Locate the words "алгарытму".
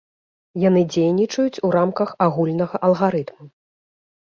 2.91-3.43